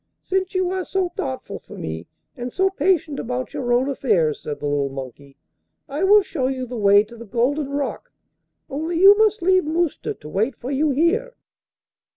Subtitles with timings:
[0.23, 4.59] 'Since you are so thoughtful for me, and so patient about your own affairs,' said
[4.59, 5.37] the little monkey,
[5.87, 8.11] 'I will show you the way to the Golden Rock,
[8.67, 11.35] only you must leave Mousta to wait for you here.